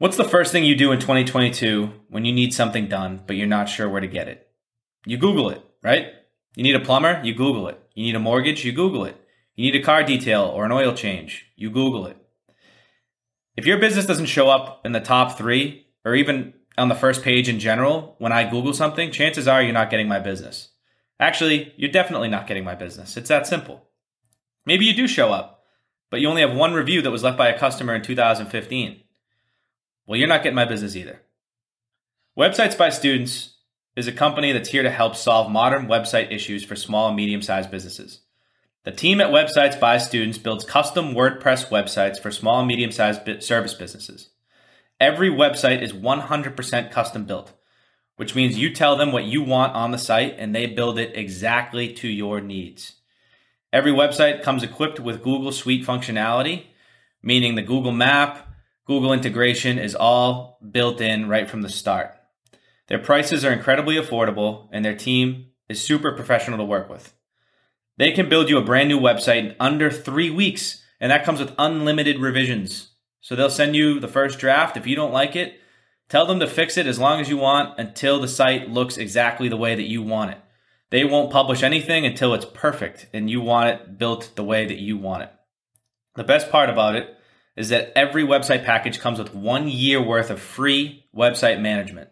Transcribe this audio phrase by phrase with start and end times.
[0.00, 3.46] What's the first thing you do in 2022 when you need something done, but you're
[3.46, 4.48] not sure where to get it?
[5.04, 6.06] You Google it, right?
[6.56, 7.20] You need a plumber?
[7.22, 7.78] You Google it.
[7.94, 8.64] You need a mortgage?
[8.64, 9.22] You Google it.
[9.56, 11.52] You need a car detail or an oil change?
[11.54, 12.16] You Google it.
[13.58, 17.22] If your business doesn't show up in the top three or even on the first
[17.22, 20.70] page in general when I Google something, chances are you're not getting my business.
[21.20, 23.18] Actually, you're definitely not getting my business.
[23.18, 23.84] It's that simple.
[24.64, 25.62] Maybe you do show up,
[26.10, 29.02] but you only have one review that was left by a customer in 2015.
[30.10, 31.20] Well, you're not getting my business either.
[32.36, 33.58] Websites by Students
[33.94, 37.42] is a company that's here to help solve modern website issues for small and medium
[37.42, 38.22] sized businesses.
[38.82, 43.40] The team at Websites by Students builds custom WordPress websites for small and medium sized
[43.44, 44.30] service businesses.
[44.98, 47.52] Every website is 100% custom built,
[48.16, 51.16] which means you tell them what you want on the site and they build it
[51.16, 52.96] exactly to your needs.
[53.72, 56.64] Every website comes equipped with Google Suite functionality,
[57.22, 58.48] meaning the Google Map,
[58.90, 62.12] Google integration is all built in right from the start.
[62.88, 67.14] Their prices are incredibly affordable and their team is super professional to work with.
[67.98, 71.38] They can build you a brand new website in under three weeks, and that comes
[71.38, 72.88] with unlimited revisions.
[73.20, 74.76] So they'll send you the first draft.
[74.76, 75.60] If you don't like it,
[76.08, 79.48] tell them to fix it as long as you want until the site looks exactly
[79.48, 80.38] the way that you want it.
[80.90, 84.80] They won't publish anything until it's perfect and you want it built the way that
[84.80, 85.32] you want it.
[86.16, 87.16] The best part about it
[87.56, 92.08] is that every website package comes with one year worth of free website management.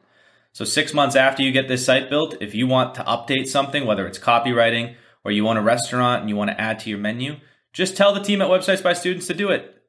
[0.52, 3.86] So, six months after you get this site built, if you want to update something,
[3.86, 6.98] whether it's copywriting or you want a restaurant and you want to add to your
[6.98, 7.36] menu,
[7.72, 9.82] just tell the team at Websites by Students to do it.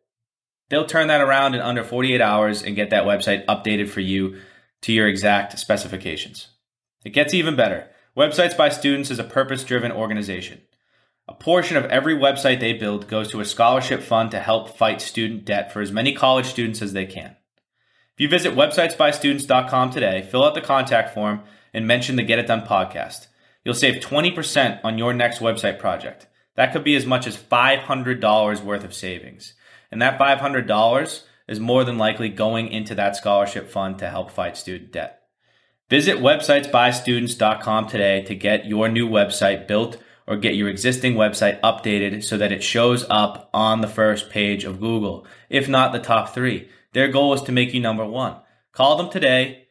[0.69, 4.39] They'll turn that around in under 48 hours and get that website updated for you
[4.81, 6.49] to your exact specifications.
[7.03, 7.89] It gets even better.
[8.15, 10.61] Websites by Students is a purpose driven organization.
[11.29, 14.99] A portion of every website they build goes to a scholarship fund to help fight
[14.99, 17.35] student debt for as many college students as they can.
[18.15, 21.41] If you visit websitesbystudents.com today, fill out the contact form,
[21.71, 23.27] and mention the Get It Done podcast,
[23.63, 26.25] you'll save 20% on your next website project.
[26.55, 29.53] That could be as much as $500 worth of savings.
[29.91, 34.57] And that $500 is more than likely going into that scholarship fund to help fight
[34.57, 35.21] student debt.
[35.91, 39.97] Visit websitesbystudents.com today to get your new website built
[40.29, 44.63] or get your existing website updated so that it shows up on the first page
[44.63, 46.69] of Google, if not the top three.
[46.93, 48.35] Their goal is to make you number one.
[48.71, 49.65] Call them today,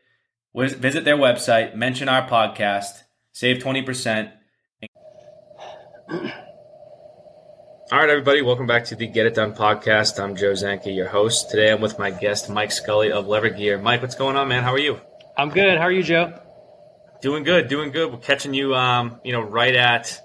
[0.53, 4.33] visit their website, mention our podcast, save 20%.
[7.91, 10.23] All right, everybody, welcome back to the Get It Done podcast.
[10.23, 11.51] I'm Joe Zanke, your host.
[11.51, 13.79] Today I'm with my guest, Mike Scully of Lever Gear.
[13.79, 14.65] Mike, what's going on, man?
[14.65, 15.01] How are you?
[15.37, 15.79] I'm good.
[15.79, 16.39] How are you, Joe?
[17.23, 18.13] Doing good, doing good.
[18.13, 20.21] We're catching you, um, you know, right at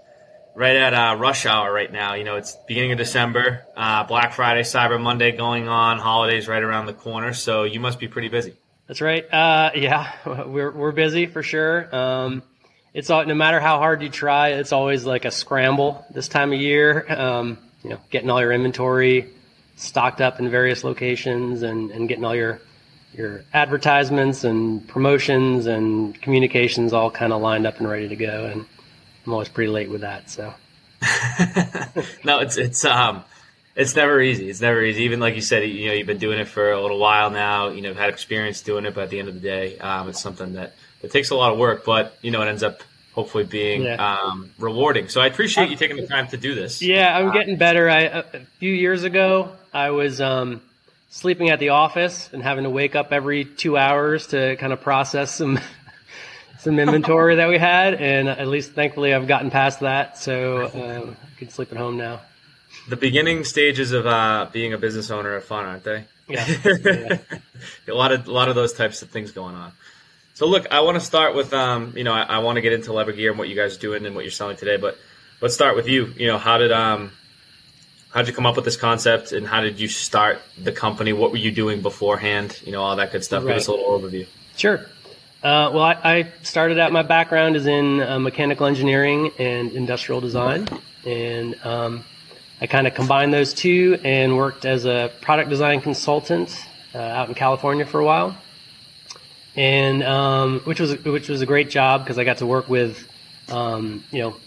[0.56, 2.14] right at uh, rush hour right now.
[2.14, 6.62] You know, it's beginning of December, uh, Black Friday, Cyber Monday going on, holidays right
[6.62, 7.34] around the corner.
[7.34, 8.54] So you must be pretty busy.
[8.88, 9.26] That's right.
[9.32, 10.12] Uh, yeah,
[10.46, 11.94] we're we're busy for sure.
[11.96, 12.44] Um,
[12.94, 16.54] it's all, no matter how hard you try, it's always like a scramble this time
[16.54, 17.06] of year.
[17.12, 19.30] Um, you know, getting all your inventory
[19.76, 22.62] stocked up in various locations and, and getting all your
[23.14, 28.46] your advertisements and promotions and communications all kind of lined up and ready to go.
[28.46, 28.66] And
[29.26, 30.30] I'm always pretty late with that.
[30.30, 30.54] So.
[32.24, 33.24] no, it's it's um,
[33.76, 34.50] it's never easy.
[34.50, 35.04] It's never easy.
[35.04, 37.70] Even like you said, you know, you've been doing it for a little while now.
[37.70, 40.22] You know, had experience doing it, but at the end of the day, um, it's
[40.22, 41.84] something that it takes a lot of work.
[41.86, 42.82] But you know, it ends up
[43.14, 43.96] hopefully being yeah.
[43.96, 45.08] um, rewarding.
[45.08, 46.82] So I appreciate you taking the time to do this.
[46.82, 47.90] Yeah, I'm getting better.
[47.90, 48.24] I a
[48.60, 50.62] few years ago, I was um,
[51.10, 54.82] sleeping at the office and having to wake up every two hours to kind of
[54.82, 55.60] process some
[56.64, 61.18] some inventory that we had, and at least thankfully I've gotten past that, so um,
[61.22, 62.22] I can sleep at home now.
[62.90, 66.06] The beginning stages of uh, being a business owner are fun, aren't they?
[66.28, 66.48] Yeah.
[66.86, 67.18] yeah.
[67.88, 69.74] a lot of a lot of those types of things going on.
[70.36, 72.74] So look, I want to start with um, you know, I, I want to get
[72.74, 74.98] into Lever Gear and what you guys are doing and what you're selling today, but
[75.42, 76.06] let's start with you.
[76.16, 77.12] You know, how did um,
[78.12, 81.14] how did you come up with this concept and how did you start the company?
[81.14, 82.60] What were you doing beforehand?
[82.66, 83.44] You know, all that good stuff.
[83.44, 83.50] Right.
[83.50, 84.28] Give us a little overview.
[84.56, 84.86] Sure.
[85.44, 86.94] Uh, well, I, I, started out.
[86.94, 90.70] My background is in uh, mechanical engineering and industrial design,
[91.06, 92.06] and um,
[92.62, 96.58] I kind of combined those two and worked as a product design consultant
[96.96, 98.38] uh, out in California for a while,
[99.58, 103.06] and um, which was which was a great job because I got to work with
[103.50, 104.38] um, you know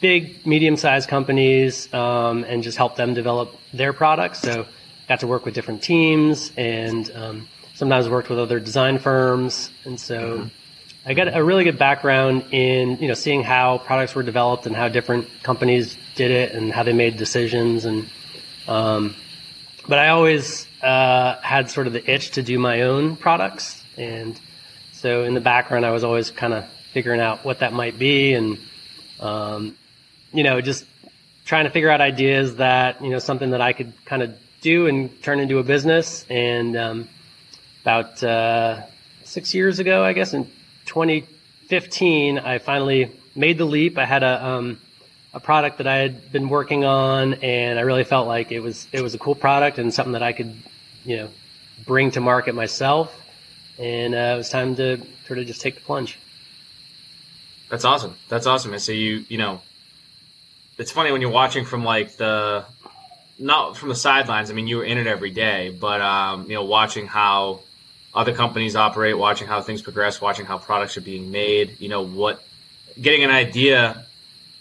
[0.00, 4.40] big, medium-sized companies um, and just help them develop their products.
[4.40, 4.66] So,
[5.06, 7.48] got to work with different teams and um,
[7.78, 10.48] sometimes worked with other design firms, and so mm-hmm.
[11.06, 14.74] I got a really good background in you know seeing how products were developed and
[14.74, 18.10] how different companies did it and how they made decisions and
[18.66, 19.14] um,
[19.86, 24.38] but I always uh, had sort of the itch to do my own products, and
[24.92, 28.34] so in the background, I was always kind of figuring out what that might be,
[28.34, 28.58] and
[29.20, 29.76] um,
[30.32, 30.84] you know, just
[31.46, 34.88] trying to figure out ideas that you know something that I could kind of do
[34.88, 36.26] and turn into a business.
[36.28, 37.08] And um,
[37.88, 38.82] about uh,
[39.24, 40.44] six years ago, I guess in
[40.84, 43.96] 2015, I finally made the leap.
[43.96, 44.78] I had a um,
[45.32, 48.86] a product that I had been working on, and I really felt like it was
[48.92, 50.54] it was a cool product and something that I could,
[51.06, 51.28] you know,
[51.86, 53.14] bring to market myself.
[53.78, 56.18] And uh, it was time to sort of just take the plunge.
[57.70, 58.16] That's awesome.
[58.28, 58.74] That's awesome.
[58.74, 59.62] And so you you know,
[60.76, 62.66] it's funny when you're watching from like the
[63.38, 64.50] not from the sidelines.
[64.50, 67.60] I mean, you were in it every day, but um, you know, watching how
[68.14, 71.80] other companies operate, watching how things progress, watching how products are being made.
[71.80, 72.42] You know what,
[73.00, 74.06] getting an idea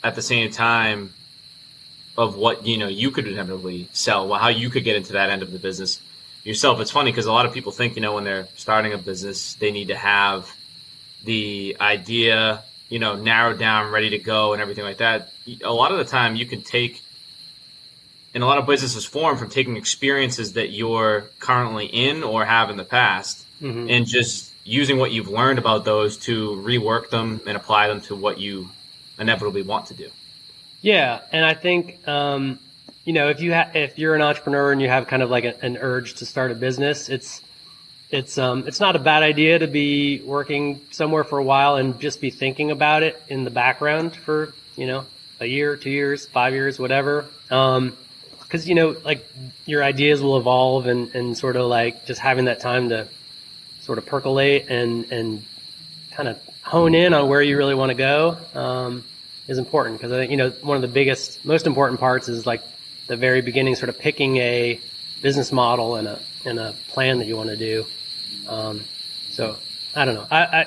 [0.04, 1.14] at the same time
[2.18, 5.42] of what you know you could inevitably sell, how you could get into that end
[5.42, 6.02] of the business
[6.44, 6.80] yourself.
[6.80, 9.54] It's funny because a lot of people think you know when they're starting a business
[9.56, 10.54] they need to have
[11.24, 15.32] the idea you know narrowed down, ready to go, and everything like that.
[15.64, 17.02] A lot of the time you can take
[18.33, 22.69] and a lot of businesses form from taking experiences that you're currently in or have
[22.69, 23.89] in the past mm-hmm.
[23.89, 28.15] and just using what you've learned about those to rework them and apply them to
[28.15, 28.69] what you
[29.18, 30.09] inevitably want to do.
[30.81, 32.59] Yeah, and I think um,
[33.06, 35.45] you know if you ha- if you're an entrepreneur and you have kind of like
[35.45, 37.41] a, an urge to start a business, it's
[38.12, 42.00] it's um, it's not a bad idea to be working somewhere for a while and
[42.00, 45.06] just be thinking about it in the background for you know
[45.39, 47.25] a year, two years, five years, whatever.
[47.50, 47.97] Um,
[48.48, 49.28] because you know like
[49.66, 53.08] your ideas will evolve and and sort of like just having that time to
[53.82, 55.44] sort of percolate and and
[56.12, 59.04] kind of hone in on where you really want to go um,
[59.48, 62.46] is important because I think you know one of the biggest, most important parts is
[62.46, 62.62] like
[63.08, 64.80] the very beginning, sort of picking a
[65.22, 67.86] business model and a and a plan that you want to do.
[68.48, 68.84] Um,
[69.32, 69.56] so
[69.96, 70.28] I don't know.
[70.30, 70.66] I, I,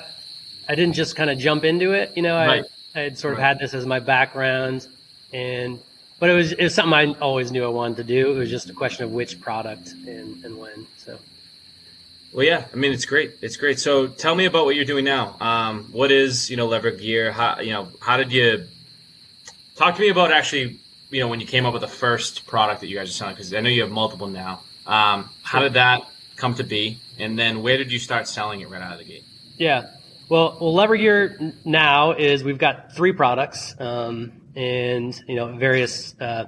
[0.69, 2.13] I didn't just kind of jump into it.
[2.15, 2.65] You know, right.
[2.95, 3.47] I I had sort of right.
[3.47, 4.87] had this as my background,
[5.31, 5.79] and
[6.21, 8.31] but it was it was something I always knew I wanted to do.
[8.31, 10.85] It was just a question of which product and and when.
[10.97, 11.17] So.
[12.31, 13.33] Well, yeah, I mean it's great.
[13.41, 13.79] It's great.
[13.79, 15.35] So tell me about what you're doing now.
[15.41, 17.31] Um, what is you know Lever Gear?
[17.31, 18.67] How you know how did you
[19.75, 20.77] talk to me about actually
[21.09, 23.33] you know when you came up with the first product that you guys are selling?
[23.33, 24.61] Because I know you have multiple now.
[24.85, 26.99] Um, how did that come to be?
[27.17, 29.25] And then where did you start selling it right out of the gate?
[29.57, 29.87] Yeah.
[30.31, 36.15] Well, well, Lever Gear now is we've got three products, um, and you know various
[36.21, 36.45] uh,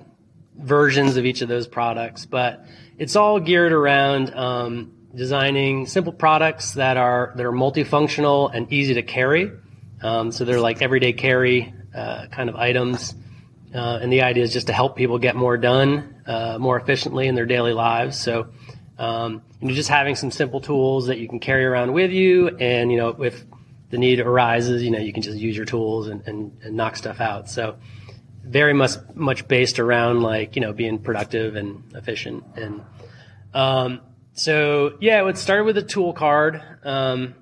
[0.58, 2.66] versions of each of those products, but
[2.98, 8.94] it's all geared around um, designing simple products that are that are multifunctional and easy
[8.94, 9.52] to carry.
[10.02, 13.14] Um, so they're like everyday carry uh, kind of items,
[13.76, 17.28] uh, and the idea is just to help people get more done uh, more efficiently
[17.28, 18.18] in their daily lives.
[18.18, 18.48] So
[18.98, 22.48] um, you know, just having some simple tools that you can carry around with you,
[22.48, 23.44] and you know, if
[23.94, 26.96] the need arises, you know, you can just use your tools and, and, and knock
[26.96, 27.48] stuff out.
[27.48, 27.78] So
[28.44, 32.82] very much much based around like you know being productive and efficient and
[33.54, 34.02] um,
[34.34, 37.36] so yeah, it started with a tool card, um,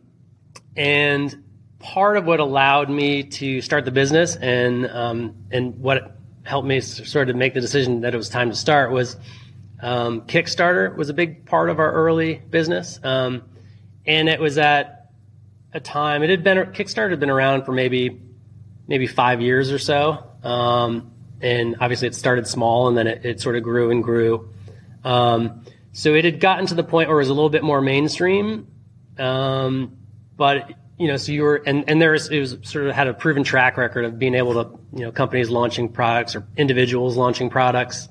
[0.76, 1.42] and
[1.80, 6.82] part of what allowed me to start the business and um, and what helped me
[6.82, 9.16] sort of make the decision that it was time to start was
[9.82, 13.44] um, Kickstarter was a big part of our early business, um,
[14.06, 15.01] and it was at
[15.74, 18.22] a time it had been Kickstarter had been around for maybe
[18.88, 21.12] maybe five years or so, um,
[21.42, 24.50] and obviously it started small and then it, it sort of grew and grew.
[25.04, 25.64] Um,
[25.94, 28.68] so it had gotten to the point where it was a little bit more mainstream.
[29.18, 29.98] Um,
[30.38, 33.14] but you know, so you were, and, and there's, it was sort of had a
[33.16, 37.50] proven track record of being able to, you know, companies launching products or individuals launching
[37.50, 38.08] products,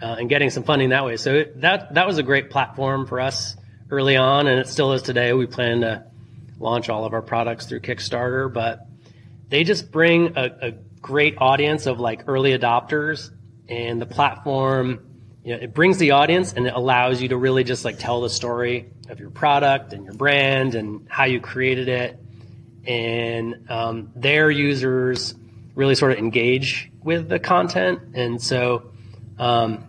[0.00, 1.16] uh, and getting some funding that way.
[1.16, 3.56] So it, that, that was a great platform for us
[3.90, 5.32] early on, and it still is today.
[5.32, 6.04] We plan to
[6.58, 8.86] launch all of our products through Kickstarter, but
[9.48, 13.30] they just bring a, a great audience of like early adopters
[13.68, 15.08] and the platform
[15.48, 18.20] you know, it brings the audience and it allows you to really just like tell
[18.20, 22.18] the story of your product and your brand and how you created it.
[22.86, 25.34] And um, their users
[25.74, 28.14] really sort of engage with the content.
[28.14, 28.90] And so,
[29.38, 29.86] um,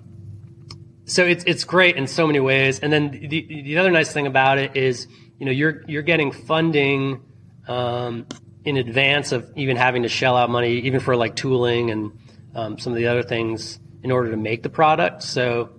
[1.04, 2.80] so it's, it's great in so many ways.
[2.80, 5.08] And then the, the other nice thing about it is,
[5.40, 7.22] you know, you're, you're getting funding,
[7.68, 8.26] um,
[8.66, 12.12] in advance of even having to shell out money, even for like tooling and
[12.54, 15.24] um, some of the other things in order to make the product.
[15.24, 15.70] So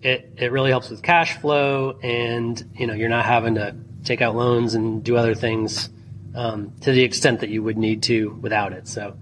[0.00, 4.22] it, it really helps with cash flow and, you know, you're not having to take
[4.22, 5.90] out loans and do other things
[6.34, 8.86] um, to the extent that you would need to without it.
[8.86, 9.16] So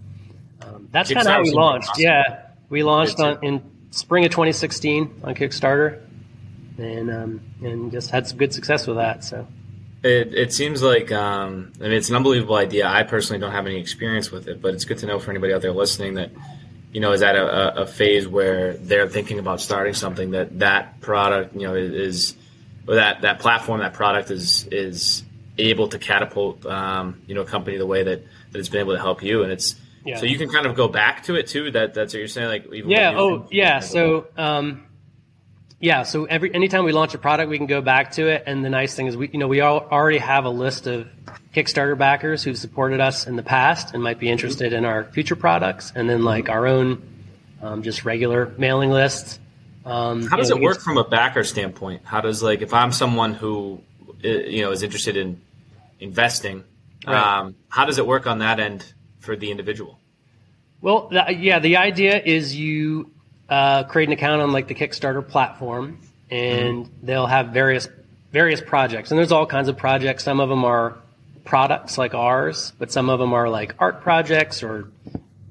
[0.60, 1.90] um, that's kind of how we launched.
[1.90, 2.02] Awesome.
[2.02, 2.42] Yeah.
[2.68, 6.02] We launched on, in spring of 2016 on Kickstarter.
[6.78, 9.24] and um, and just had some good success with that.
[9.24, 9.46] So
[10.02, 12.86] it, it seems like um, I mean it's an unbelievable idea.
[12.86, 15.52] I personally don't have any experience with it, but it's good to know for anybody
[15.52, 16.30] out there listening that
[16.92, 21.00] you know is at a, a phase where they're thinking about starting something that that
[21.00, 22.36] product you know is
[22.88, 25.24] or that that platform that product is is
[25.58, 28.22] able to catapult um, you know a company the way that,
[28.52, 30.16] that it's been able to help you and it's yeah.
[30.16, 32.48] so you can kind of go back to it too that that's what you're saying
[32.48, 34.85] like yeah oh yeah so um,
[35.78, 38.44] yeah, so every anytime we launch a product, we can go back to it.
[38.46, 41.06] And the nice thing is, we you know we all already have a list of
[41.54, 45.36] Kickstarter backers who've supported us in the past and might be interested in our future
[45.36, 47.02] products, and then like our own
[47.60, 49.38] um, just regular mailing lists.
[49.84, 52.02] Um, How does know, it work from a backer standpoint?
[52.04, 53.80] How does like if I'm someone who
[54.22, 55.40] you know is interested in
[56.00, 56.64] investing,
[57.06, 57.38] right.
[57.40, 59.98] um, how does it work on that end for the individual?
[60.80, 63.10] Well, the, yeah, the idea is you
[63.48, 66.00] uh, create an account on like the Kickstarter platform,
[66.30, 67.06] and mm-hmm.
[67.06, 67.88] they'll have various
[68.32, 69.10] various projects.
[69.10, 70.24] And there's all kinds of projects.
[70.24, 70.98] Some of them are
[71.44, 74.90] products like ours, but some of them are like art projects or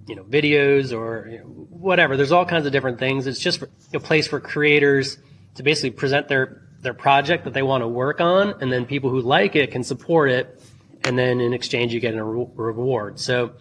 [0.07, 2.17] you know videos or you know, whatever.
[2.17, 3.27] There's all kinds of different things.
[3.27, 5.17] It's just a place for creators
[5.55, 9.09] to basically present their their project that they want to work on, and then people
[9.09, 10.61] who like it can support it,
[11.03, 13.19] and then in exchange you get a re- reward.
[13.19, 13.53] So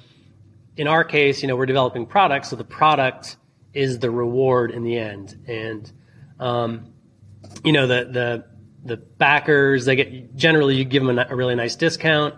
[0.77, 3.37] in our case, you know, we're developing products, so the product
[3.75, 5.37] is the reward in the end.
[5.47, 5.93] And
[6.39, 6.93] um,
[7.63, 8.45] you know the the
[8.85, 12.35] the backers they get generally you give them a, a really nice discount,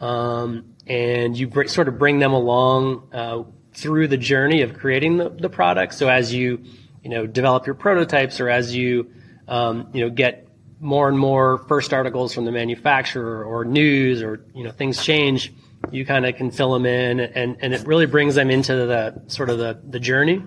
[0.00, 5.16] um, and you br- sort of bring them along uh, through the journey of creating
[5.18, 5.94] the, the product.
[5.94, 6.64] So as you
[7.02, 9.10] you know develop your prototypes or as you
[9.48, 10.48] um, you know get
[10.80, 15.52] more and more first articles from the manufacturer or news or you know things change
[15.92, 19.22] you kind of can fill them in and, and it really brings them into the
[19.28, 20.42] sort of the, the journey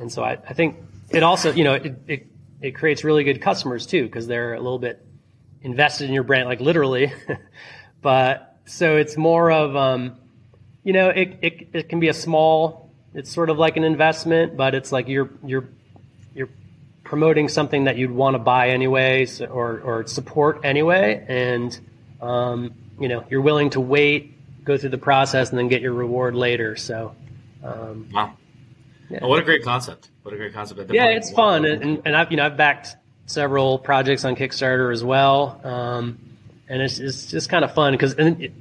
[0.00, 0.76] and so I, I think
[1.10, 2.26] it also, you know, it, it,
[2.60, 5.04] it creates really good customers too, because they're a little bit
[5.62, 7.12] invested in your brand, like literally.
[8.02, 10.16] but so it's more of, um,
[10.82, 14.56] you know, it, it, it can be a small, it's sort of like an investment,
[14.56, 15.68] but it's like you're, you're,
[16.34, 16.48] you're
[17.04, 21.24] promoting something that you'd want to buy anyways or, or support anyway.
[21.28, 21.78] And,
[22.22, 25.92] um, you know, you're willing to wait, go through the process and then get your
[25.92, 26.76] reward later.
[26.76, 27.14] So,
[27.64, 28.34] um, wow.
[29.10, 29.18] Yeah.
[29.22, 30.08] Oh, what a great concept!
[30.22, 30.92] What a great concept!
[30.92, 32.94] Yeah, it's fun, and, and I've you know I've backed
[33.26, 36.18] several projects on Kickstarter as well, um,
[36.68, 38.14] and it's it's just kind of fun because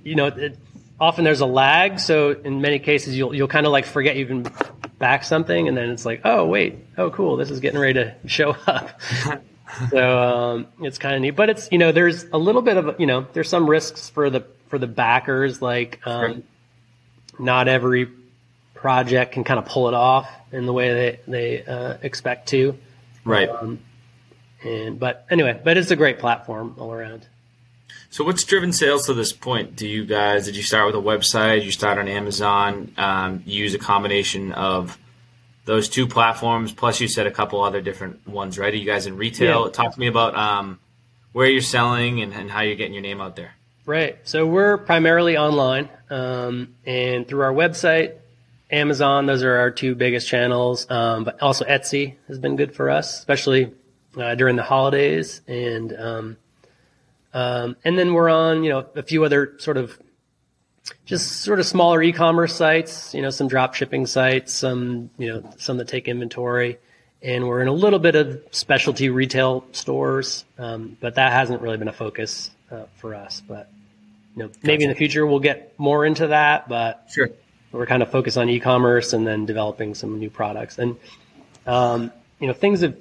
[0.03, 0.57] you know it,
[0.99, 4.31] often there's a lag, so in many cases you'll you'll kind of like forget you've
[4.31, 4.51] even
[4.97, 8.15] back something, and then it's like oh wait oh cool this is getting ready to
[8.25, 8.99] show up.
[9.91, 12.99] so um, it's kind of neat, but it's you know there's a little bit of
[12.99, 16.43] you know there's some risks for the for the backers like um,
[17.37, 18.09] not every
[18.73, 22.77] project can kind of pull it off in the way they they uh, expect to.
[23.25, 23.49] Right.
[23.49, 23.79] Um,
[24.63, 27.27] and but anyway, but it's a great platform all around.
[28.11, 29.75] So, what's driven sales to this point?
[29.75, 31.63] Do you guys did you start with a website?
[31.63, 32.93] You start on Amazon?
[32.97, 34.97] Um, use a combination of
[35.65, 36.71] those two platforms.
[36.71, 38.73] Plus, you said a couple other different ones, right?
[38.73, 39.65] Are you guys in retail?
[39.65, 39.71] Yeah.
[39.71, 40.79] Talk to me about um,
[41.31, 43.53] where you're selling and, and, how you're getting your name out there.
[43.89, 44.19] Right.
[44.21, 48.17] So we're primarily online, um, and through our website,
[48.69, 50.85] Amazon, those are our two biggest channels.
[50.91, 53.73] Um, but also Etsy has been good for us, especially
[54.15, 55.41] uh, during the holidays.
[55.47, 56.37] And um,
[57.33, 59.99] um, and then we're on, you know, a few other sort of
[61.05, 65.51] just sort of smaller e-commerce sites, you know, some drop shipping sites, some, you know,
[65.57, 66.77] some that take inventory.
[67.23, 71.77] And we're in a little bit of specialty retail stores, um, but that hasn't really
[71.77, 73.41] been a focus uh, for us.
[73.47, 73.67] But
[74.39, 74.59] know, gotcha.
[74.63, 76.67] maybe in the future we'll get more into that.
[76.67, 77.29] But sure
[77.71, 80.77] we're kind of focused on e-commerce and then developing some new products.
[80.77, 80.95] And
[81.65, 82.95] um, you know, things have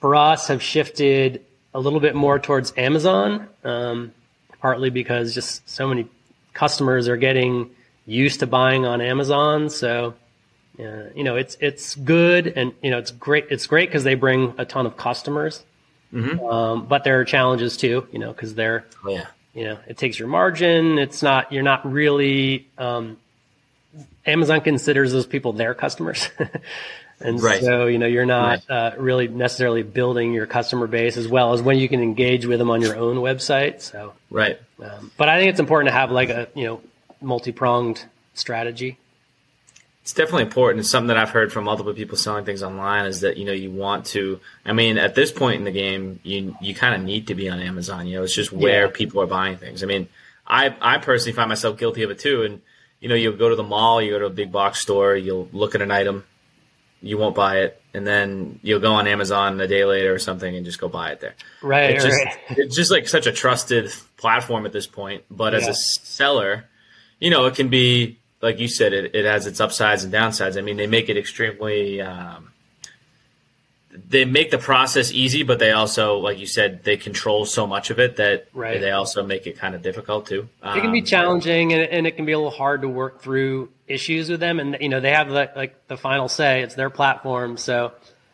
[0.00, 4.12] for us have shifted a little bit more towards Amazon, um,
[4.60, 6.06] partly because just so many
[6.52, 7.70] customers are getting
[8.06, 9.70] used to buying on Amazon.
[9.70, 10.14] So,
[10.78, 13.46] uh, you know, it's it's good and you know it's great.
[13.50, 15.64] It's great because they bring a ton of customers,
[16.12, 16.38] mm-hmm.
[16.44, 18.06] um, but there are challenges too.
[18.12, 19.26] You know, because they're oh, yeah.
[19.54, 20.98] You know, it takes your margin.
[20.98, 23.16] It's not you're not really um,
[24.26, 26.28] Amazon considers those people their customers.
[27.20, 27.62] and right.
[27.62, 28.94] so, you know, you're not right.
[28.94, 32.58] uh, really necessarily building your customer base as well as when you can engage with
[32.58, 33.80] them on your own website.
[33.80, 34.58] So, right.
[34.82, 36.80] Um, but I think it's important to have like a, you know,
[37.20, 38.98] multi-pronged strategy.
[40.04, 40.80] It's definitely important.
[40.80, 43.52] It's something that I've heard from multiple people selling things online is that, you know,
[43.52, 47.00] you want to, I mean, at this point in the game, you, you kind of
[47.00, 48.06] need to be on Amazon.
[48.06, 48.92] You know, it's just where yeah.
[48.92, 49.82] people are buying things.
[49.82, 50.08] I mean,
[50.46, 52.42] I, I personally find myself guilty of it too.
[52.42, 52.60] And,
[53.00, 55.48] you know, you'll go to the mall, you go to a big box store, you'll
[55.52, 56.24] look at an item,
[57.00, 60.54] you won't buy it, and then you'll go on Amazon a day later or something
[60.54, 61.34] and just go buy it there.
[61.62, 62.38] Right, It's just, right.
[62.50, 65.24] it's just like such a trusted platform at this point.
[65.30, 66.66] But as a seller,
[67.20, 70.56] you know, it can be like you said, it, it has its upsides and downsides.
[70.56, 72.00] I mean, they make it extremely.
[72.00, 72.50] Um,
[74.08, 77.90] they make the process easy, but they also, like you said, they control so much
[77.90, 78.80] of it that Right.
[78.80, 80.48] they also make it kind of difficult too.
[80.64, 83.22] it can be Um, challenging and, and it can be a little hard to work
[83.22, 86.74] through issues with them and you know they have the, like the final say it's
[86.74, 87.92] their platform so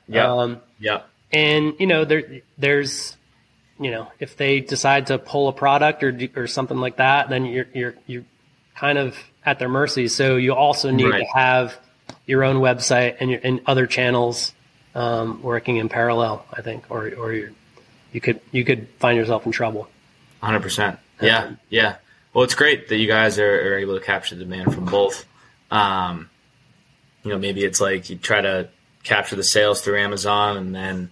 [0.09, 0.33] Yeah.
[0.33, 1.01] um, Yeah.
[1.33, 3.17] and you know there there's
[3.81, 7.45] you know if they decide to pull a product or or something like that then
[7.47, 8.25] you're you're you're
[8.77, 11.21] kind of at their mercy so you also need Right.
[11.21, 11.77] to have
[12.27, 14.53] your own website and your and other channels
[14.95, 17.55] um, working in parallel I think or or you
[18.13, 19.89] you could you could find yourself in trouble
[20.43, 20.99] Hundred percent.
[21.21, 21.97] Yeah, yeah.
[22.33, 25.27] Well, it's great that you guys are, are able to capture the demand from both.
[25.71, 26.31] Um,
[27.23, 28.71] you know, maybe it's like you try to
[29.05, 31.11] capture the sales through Amazon and then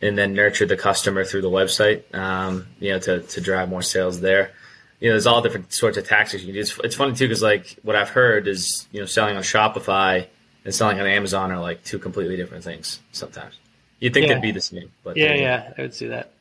[0.00, 2.14] and then nurture the customer through the website.
[2.14, 4.52] Um, you know, to to drive more sales there.
[5.00, 6.60] You know, there's all different sorts of tactics you can do.
[6.60, 10.26] It's, it's funny too because like what I've heard is you know selling on Shopify
[10.64, 13.00] and selling on Amazon are like two completely different things.
[13.12, 13.54] Sometimes
[13.98, 14.34] you'd think Yeah.
[14.34, 16.32] they'd be the same, but yeah yeah I would see that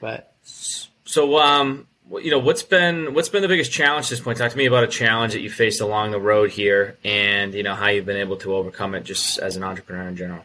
[0.00, 1.86] but So, um,
[2.22, 4.36] you know, what's been what's been the biggest challenge at this point?
[4.38, 7.62] Talk to me about a challenge that you faced along the road here, and you
[7.62, 10.44] know how you've been able to overcome it, just as an entrepreneur in general.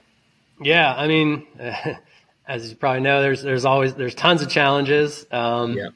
[0.62, 1.46] Yeah, I mean,
[2.48, 5.26] as you probably know, there's there's always there's tons of challenges.
[5.32, 5.90] Um, Yeah.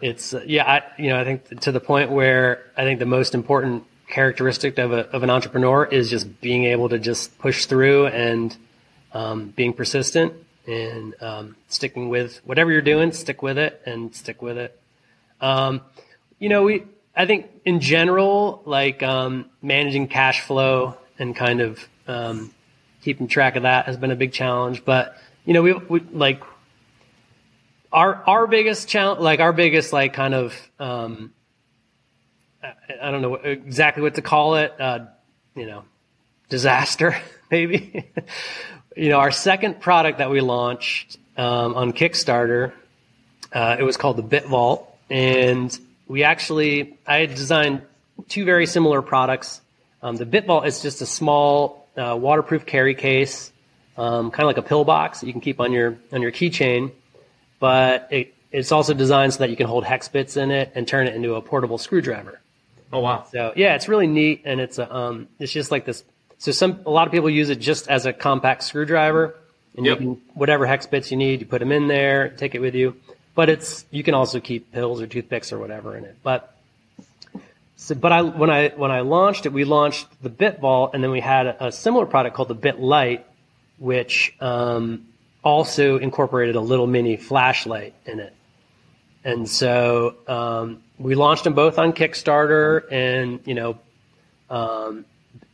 [0.00, 3.06] It's uh, yeah, I, you know, I think to the point where I think the
[3.06, 7.66] most important characteristic of a, of an entrepreneur is just being able to just push
[7.66, 8.56] through and
[9.12, 10.32] um, being persistent
[10.66, 13.12] and um, sticking with whatever you're doing.
[13.12, 14.80] Stick with it and stick with it.
[15.40, 15.82] Um,
[16.38, 16.84] you know, we
[17.16, 22.54] I think in general, like um, managing cash flow and kind of um,
[23.02, 24.84] keeping track of that has been a big challenge.
[24.84, 26.42] But you know, we, we like
[27.92, 31.32] our our biggest challenge, like our biggest like kind of um,
[32.62, 34.74] I, don't know exactly what to call it.
[34.78, 35.06] Uh,
[35.54, 35.84] you know,
[36.48, 37.16] disaster
[37.50, 38.10] maybe.
[38.96, 42.72] you know, our second product that we launched um, on Kickstarter,
[43.52, 47.82] uh, it was called the Bit Vault, and we actually I had designed
[48.28, 49.60] two very similar products.
[50.02, 53.52] Um, the Bit Vault is just a small uh, waterproof carry case,
[53.96, 56.92] um, kind of like a pillbox that you can keep on your on your keychain,
[57.58, 60.86] but it, it's also designed so that you can hold hex bits in it and
[60.86, 62.40] turn it into a portable screwdriver.
[62.92, 63.26] Oh wow!
[63.30, 66.04] So yeah, it's really neat, and it's a um, it's just like this.
[66.38, 69.34] So some a lot of people use it just as a compact screwdriver,
[69.76, 70.00] and Yep.
[70.00, 72.74] you can whatever hex bits you need, you put them in there, take it with
[72.74, 72.96] you.
[73.34, 76.16] But it's you can also keep pills or toothpicks or whatever in it.
[76.22, 76.54] But
[77.76, 81.04] so, but I when I when I launched it, we launched the Bit Vault, and
[81.04, 83.26] then we had a, a similar product called the Bit Light,
[83.78, 85.06] which um,
[85.48, 88.34] also incorporated a little mini flashlight in it.
[89.24, 93.78] And so um, we launched them both on Kickstarter, and you know,
[94.50, 95.04] um,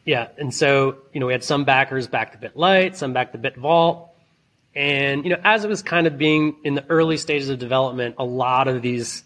[0.04, 0.28] yeah.
[0.36, 3.38] And so you know, we had some backers back the Bit Light, some back the
[3.38, 4.10] Bit Vault,
[4.74, 8.16] and you know, as it was kind of being in the early stages of development,
[8.18, 9.22] a lot of these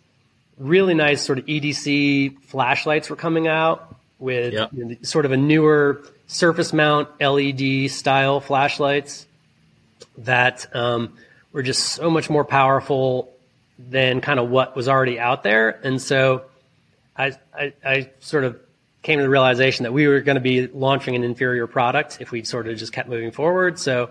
[0.58, 4.70] really nice sort of EDC flashlights were coming out with Yep.
[4.72, 9.26] you know, sort of a newer surface mount LED style flashlights
[10.18, 11.14] that um,
[11.52, 13.32] were just so much more powerful
[13.78, 15.80] than kind of what was already out there.
[15.84, 16.44] And so
[17.16, 18.58] I, I, I sort of
[19.02, 22.30] came to the realization that we were going to be launching an inferior product if
[22.30, 23.78] we sort of just kept moving forward.
[23.78, 24.10] So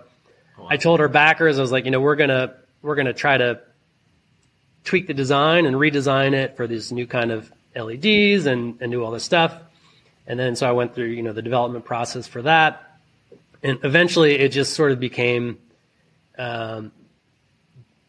[0.68, 3.12] I told our backers, I was like, you know, we're going to, we're going to
[3.12, 3.60] try to
[4.84, 9.04] tweak the design and redesign it for these new kind of LEDs and, and do
[9.04, 9.54] all this stuff.
[10.26, 12.98] And then so I went through, you know, the development process for that.
[13.62, 15.58] And eventually it just sort of became,
[16.38, 16.92] um,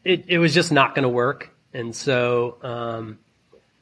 [0.04, 1.50] it, it was just not going to work.
[1.74, 3.20] And so, um,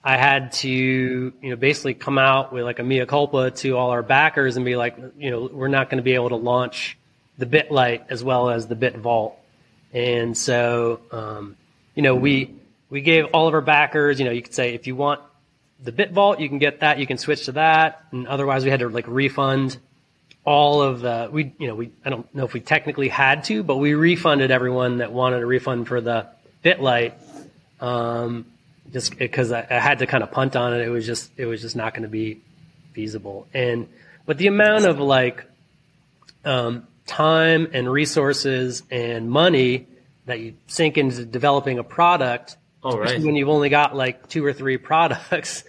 [0.08, 3.90] I had to, you know, basically come out with like a mea culpa to all
[3.90, 6.98] our backers and be like, you know, we're not going to be able to launch
[7.38, 9.38] the BitLight as well as the Bit Vault.
[9.92, 11.58] And so, um,
[11.94, 12.56] you know, we,
[12.90, 15.20] we gave all of our backers, you know, you could say if you want
[15.84, 18.06] the Bit Vault, you can get that, you can switch to that.
[18.14, 19.78] And otherwise we had to like refund
[20.48, 23.64] all of the, we, you know, we, I don't know if we technically had to,
[23.64, 26.26] but we refunded everyone that wanted a refund for the
[26.64, 27.12] BitLight.
[27.82, 28.46] Um,
[28.94, 30.80] just because I, I had to kind of punt on it.
[30.80, 32.40] It was just, it was just not going to be
[32.94, 33.46] feasible.
[33.54, 33.90] And,
[34.26, 35.44] but the amount of like,
[36.46, 39.86] um, time and resources and money
[40.28, 43.08] that you sink into developing a product, Oh, right.
[43.08, 45.66] especially when you've only got like two or three products,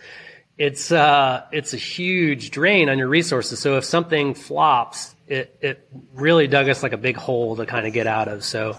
[0.59, 3.61] it's uh, it's a huge drain on your resources.
[3.61, 7.87] So if something flops, it it really dug us like a big hole to kind
[7.87, 8.45] of get out of.
[8.45, 8.77] So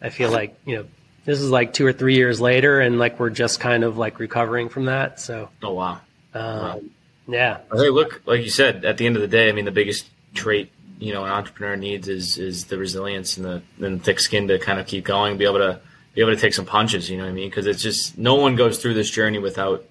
[0.00, 0.86] I feel like you know
[1.26, 4.18] this is like two or three years later, and like we're just kind of like
[4.18, 5.20] recovering from that.
[5.20, 6.00] So oh wow,
[6.32, 6.80] um, wow.
[7.28, 7.58] yeah.
[7.74, 10.08] Hey, look, like you said, at the end of the day, I mean, the biggest
[10.34, 14.48] trait you know an entrepreneur needs is is the resilience and the and thick skin
[14.48, 15.78] to kind of keep going, be able to
[16.14, 17.10] be able to take some punches.
[17.10, 17.50] You know what I mean?
[17.50, 19.84] Because it's just no one goes through this journey without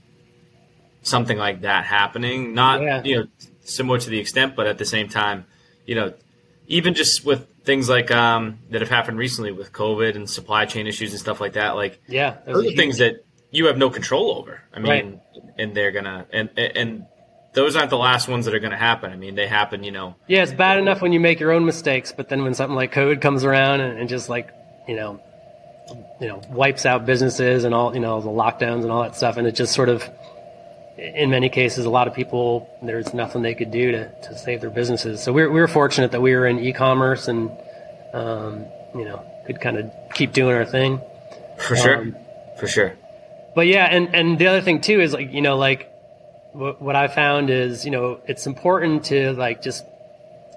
[1.08, 2.54] something like that happening.
[2.54, 3.04] Not yeah.
[3.04, 3.28] you know
[3.62, 5.46] similar to the extent, but at the same time,
[5.86, 6.14] you know,
[6.68, 10.88] even just with things like um, that have happened recently with COVID and supply chain
[10.88, 11.72] issues and stuff like that.
[11.72, 14.62] Like yeah, those are things that you have no control over.
[14.74, 15.44] I mean, right.
[15.58, 17.06] and they're gonna and and
[17.54, 19.12] those aren't the last ones that are going to happen.
[19.12, 20.16] I mean, they happen, you know.
[20.28, 22.94] Yeah, it's bad enough when you make your own mistakes, but then when something like
[22.94, 24.52] COVID comes around and, and just like,
[24.88, 25.20] you know,
[26.22, 29.38] you know, wipes out businesses and all, you know, the lockdowns and all that stuff,
[29.38, 30.08] and it just sort of
[30.98, 34.62] in many cases, a lot of people, there's nothing they could do to, to save
[34.62, 35.22] their businesses.
[35.22, 37.52] So we were, we were fortunate that we were in e-commerce and,
[38.14, 41.02] um, you know, could kind of keep doing our thing.
[41.58, 41.98] For sure.
[41.98, 42.16] Um,
[42.60, 42.98] For sure.
[43.56, 45.92] But yeah, and, and the other thing too is like, you know, like
[46.54, 49.86] what, what I found is, you know, it's important to like just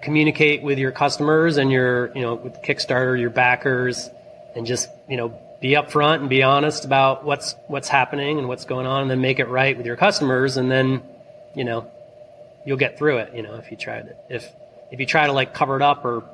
[0.02, 4.08] communicate with your customers and your, you know, with Kickstarter, your backers
[4.56, 8.64] and just, you know, be upfront and be honest about what's what's happening and what's
[8.64, 11.02] going on, and then make it right with your customers, and then
[11.54, 11.90] you know
[12.64, 13.34] you'll get through it.
[13.34, 14.50] You know, if you try to if
[14.90, 16.24] if you try to like cover it up or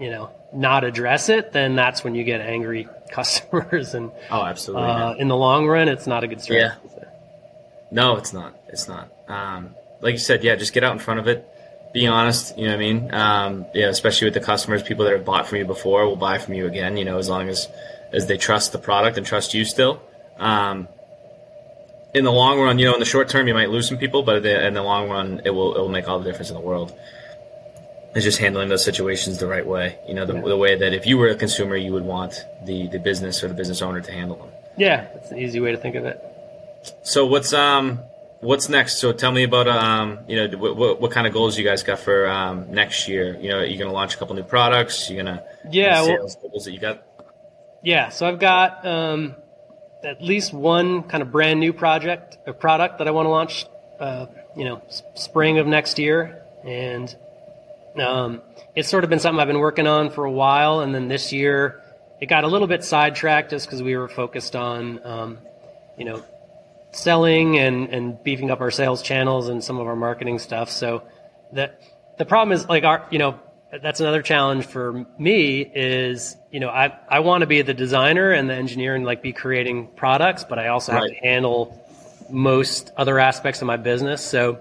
[0.00, 3.94] you know not address it, then that's when you get angry customers.
[3.94, 4.88] And oh, absolutely.
[4.88, 6.80] Uh, in the long run, it's not a good strategy.
[6.96, 7.04] Yeah.
[7.90, 8.54] No, it's not.
[8.68, 9.08] It's not.
[9.28, 11.48] Um, like you said, yeah, just get out in front of it.
[11.92, 12.58] Be honest.
[12.58, 13.14] You know what I mean?
[13.14, 16.38] Um, yeah, especially with the customers, people that have bought from you before will buy
[16.38, 16.96] from you again.
[16.96, 17.68] You know, as long as
[18.14, 20.00] as they trust the product and trust you still.
[20.38, 20.88] Um,
[22.14, 24.22] in the long run, you know, in the short term, you might lose some people,
[24.22, 26.62] but in the long run, it will it will make all the difference in the
[26.62, 26.96] world.
[28.14, 29.98] It's just handling those situations the right way.
[30.06, 30.42] You know, the, yeah.
[30.42, 33.48] the way that if you were a consumer, you would want the the business or
[33.48, 34.50] the business owner to handle them.
[34.78, 36.22] Yeah, that's an easy way to think of it.
[37.02, 37.98] So what's um
[38.40, 38.98] what's next?
[38.98, 41.82] So tell me about um you know what, what, what kind of goals you guys
[41.82, 43.36] got for um next year?
[43.40, 45.10] You know, you're gonna launch a couple new products.
[45.10, 47.02] You're gonna yeah sales well, goals that you got.
[47.84, 49.34] Yeah, so I've got um,
[50.02, 53.66] at least one kind of brand new project, a product that I want to launch,
[54.00, 54.24] uh,
[54.56, 57.14] you know, spring of next year, and
[58.00, 58.40] um,
[58.74, 61.30] it's sort of been something I've been working on for a while, and then this
[61.30, 61.82] year
[62.22, 65.38] it got a little bit sidetracked just because we were focused on, um,
[65.98, 66.24] you know,
[66.92, 70.70] selling and, and beefing up our sales channels and some of our marketing stuff.
[70.70, 71.02] So
[71.52, 71.82] that
[72.16, 73.38] the problem is like our, you know,
[73.82, 78.30] that's another challenge for me is you know I I want to be the designer
[78.30, 81.80] and the engineer and like be creating products, but I also have to handle
[82.30, 84.24] most other aspects of my business.
[84.24, 84.58] So,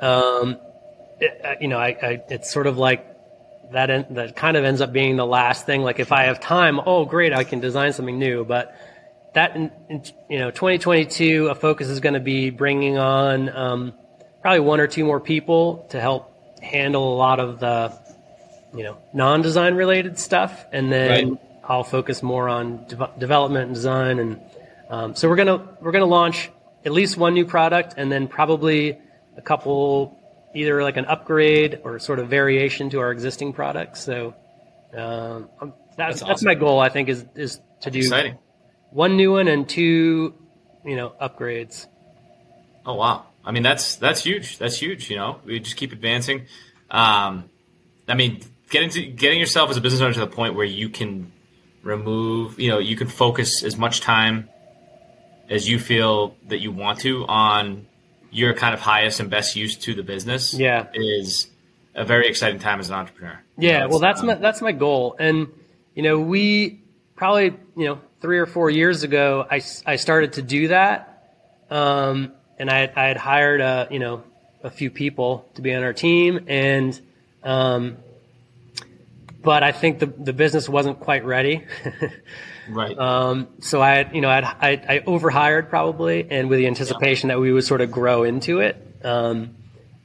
[0.00, 0.58] um,
[1.20, 3.06] it, uh, you know, I, I it's sort of like
[3.72, 5.82] that en- that kind of ends up being the last thing.
[5.82, 8.74] Like if I have time, oh great, I can design something new, but
[9.34, 13.94] that in, in, you know 2022 a focus is going to be bringing on um,
[14.40, 16.31] probably one or two more people to help
[16.62, 17.92] handle a lot of the
[18.74, 21.40] you know non-design related stuff, and then right.
[21.64, 24.18] I'll focus more on de- development and design.
[24.18, 24.40] And
[24.88, 26.50] um, so we're gonna we're gonna launch
[26.84, 28.98] at least one new product, and then probably
[29.36, 30.18] a couple
[30.54, 34.02] either like an upgrade or sort of variation to our existing products.
[34.02, 34.34] So
[34.96, 36.28] um, that's that's, awesome.
[36.28, 36.80] that's, my goal.
[36.80, 38.38] I think is is to do Exciting.
[38.90, 40.34] one new one and two
[40.84, 41.86] you know upgrades.
[42.84, 43.26] Oh wow!
[43.44, 44.58] I mean, that's that's huge.
[44.58, 45.10] That's huge.
[45.10, 46.46] You know, we just keep advancing.
[46.90, 47.50] Um,
[48.08, 50.88] I mean, getting to getting yourself as a business owner to the point where you
[50.88, 51.32] can
[51.82, 54.48] remove, you know, you can focus as much time
[55.48, 57.86] as you feel that you want to on
[58.30, 60.54] your kind of highest and best use to the business.
[60.54, 61.48] Yeah, is
[61.94, 63.40] a very exciting time as an entrepreneur.
[63.58, 65.48] Yeah, you know, well, that's um, my that's my goal, and
[65.94, 66.80] you know, we
[67.16, 71.28] probably you know three or four years ago, I I started to do that.
[71.70, 74.22] Um, and I had, I had hired a you know
[74.62, 76.98] a few people to be on our team, and
[77.42, 77.96] um,
[79.42, 81.64] but I think the the business wasn't quite ready.
[82.70, 82.96] right.
[82.96, 87.34] Um, so I you know I'd, I I overhired probably, and with the anticipation yeah.
[87.34, 88.76] that we would sort of grow into it.
[89.02, 89.56] Um,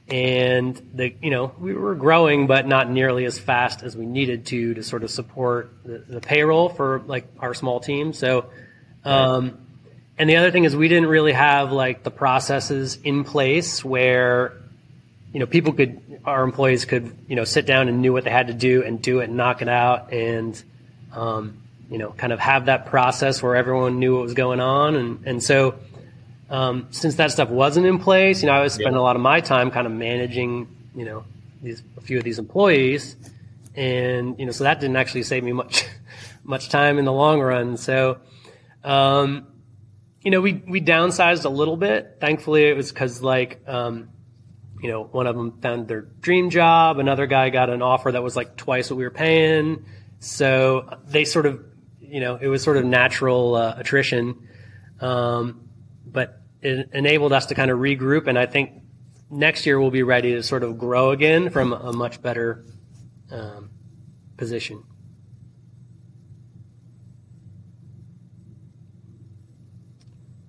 [0.08, 4.46] and the you know we were growing but not nearly as fast as we needed
[4.46, 8.46] to to sort of support the, the payroll for like our small team so
[9.04, 9.67] um,
[10.18, 14.52] and the other thing is we didn't really have like the processes in place where
[15.32, 18.30] you know people could our employees could you know sit down and knew what they
[18.30, 20.62] had to do and do it and knock it out and
[21.12, 21.56] um,
[21.90, 25.26] you know kind of have that process where everyone knew what was going on and
[25.26, 25.78] and so
[26.50, 29.00] um, since that stuff wasn't in place, you know, I was spending yeah.
[29.00, 31.24] a lot of my time kind of managing, you know,
[31.62, 33.16] these a few of these employees,
[33.74, 35.84] and you know, so that didn't actually save me much
[36.44, 37.76] much time in the long run.
[37.76, 38.18] So,
[38.82, 39.47] um,
[40.28, 42.18] you know, we we downsized a little bit.
[42.20, 44.10] Thankfully, it was because like, um,
[44.78, 48.22] you know, one of them found their dream job, another guy got an offer that
[48.22, 49.86] was like twice what we were paying.
[50.18, 51.64] So they sort of,
[51.98, 54.46] you know, it was sort of natural uh, attrition,
[55.00, 55.66] um,
[56.04, 58.26] but it enabled us to kind of regroup.
[58.26, 58.82] And I think
[59.30, 62.66] next year we'll be ready to sort of grow again from a much better
[63.30, 63.70] um,
[64.36, 64.84] position.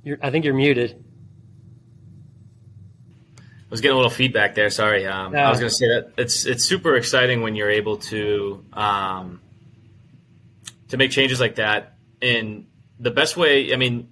[0.10, 1.06] You're, I think you're muted.
[3.38, 4.72] I was getting a little feedback there.
[4.72, 5.06] Sorry.
[5.06, 8.65] Um, I was going to say that it's it's super exciting when you're able to
[8.74, 9.39] um,
[10.88, 11.93] to make changes like that.
[12.24, 12.65] And
[13.00, 14.12] the best way, I mean,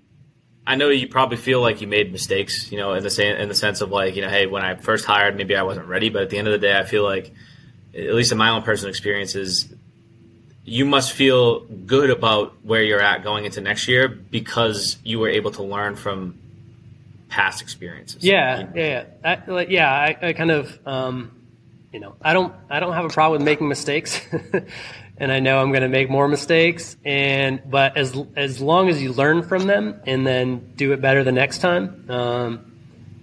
[0.68, 3.56] I know you probably feel like you made mistakes, you know, in the in the
[3.56, 6.22] sense of like, you know, hey, when I first hired, maybe I wasn't ready, but
[6.22, 7.34] at the end of the day, I feel like,
[7.96, 9.74] at least in my own personal experiences,
[10.68, 15.30] you must feel good about where you're at going into next year because you were
[15.30, 16.38] able to learn from
[17.30, 18.22] past experiences.
[18.22, 18.72] Yeah, know?
[18.76, 19.90] yeah, I, like, yeah.
[19.90, 21.32] I, I kind of, um,
[21.94, 24.20] you know, I don't, I don't have a problem with making mistakes,
[25.18, 26.98] and I know I'm going to make more mistakes.
[27.06, 31.24] And but as as long as you learn from them and then do it better
[31.24, 32.74] the next time, um,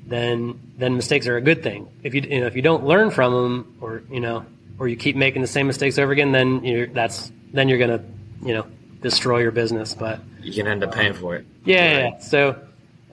[0.07, 1.89] then then mistakes are a good thing.
[2.03, 4.47] If you you know if you don't learn from them, or you know
[4.79, 8.05] or you keep making the same mistakes over again, then that's then you're gonna
[8.43, 8.67] you know
[9.01, 9.95] destroy your business.
[9.95, 11.47] But you can end up paying for it.
[11.65, 12.13] Yeah, right?
[12.15, 12.19] yeah.
[12.21, 12.59] So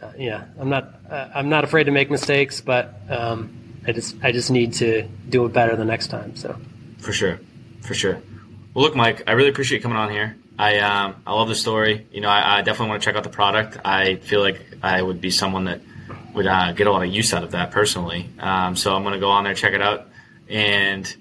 [0.02, 4.16] uh, yeah, I'm not uh, I'm not afraid to make mistakes, but um, I just
[4.24, 6.36] I just need to do it better the next time.
[6.36, 6.58] So
[6.98, 7.40] for sure,
[7.82, 8.22] for sure.
[8.74, 10.36] Well, look, Mike, I really appreciate you coming on here.
[10.58, 12.08] I um, I love the story.
[12.12, 13.78] You know, I, I, definitely want to check out the product.
[13.84, 15.82] I feel like I would be someone that
[16.34, 18.30] would uh, get a lot of use out of that personally.
[18.40, 20.08] Um, so I'm going to go on there, check it out,
[20.48, 21.14] and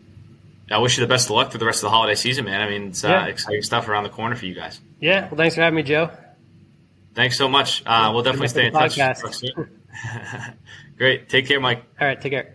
[0.71, 2.61] I wish you the best of luck for the rest of the holiday season, man.
[2.61, 4.81] I mean, it's uh, exciting stuff around the corner for you guys.
[5.01, 5.29] Yeah.
[5.29, 6.11] Well, thanks for having me, Joe.
[7.15, 7.83] Thanks so much.
[7.85, 8.97] Uh, we'll definitely stay in touch.
[10.97, 11.29] Great.
[11.29, 11.85] Take care, Mike.
[12.01, 12.21] All right.
[12.21, 12.55] Take care.